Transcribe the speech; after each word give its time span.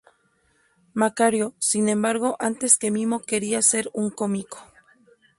Macario, 0.95 1.53
sin 1.59 1.87
embargo, 1.87 2.35
antes 2.39 2.75
que 2.79 2.89
mimo 2.89 3.19
quería 3.21 3.61
ser 3.61 3.91
un 3.93 4.09
cómico. 4.09 4.57